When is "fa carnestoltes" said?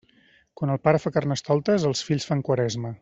1.03-1.85